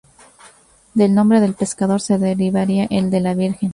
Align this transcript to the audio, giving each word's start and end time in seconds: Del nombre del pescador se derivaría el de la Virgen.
Del 0.95 1.13
nombre 1.13 1.39
del 1.41 1.53
pescador 1.53 2.01
se 2.01 2.17
derivaría 2.17 2.87
el 2.89 3.11
de 3.11 3.19
la 3.19 3.35
Virgen. 3.35 3.69